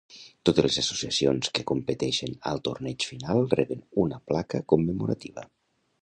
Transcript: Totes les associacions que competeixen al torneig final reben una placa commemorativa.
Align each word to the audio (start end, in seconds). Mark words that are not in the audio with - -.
Totes 0.49 0.63
les 0.65 0.77
associacions 0.83 1.51
que 1.57 1.65
competeixen 1.73 2.33
al 2.53 2.63
torneig 2.69 3.07
final 3.13 3.45
reben 3.55 3.87
una 4.05 4.21
placa 4.33 4.67
commemorativa. 4.75 5.51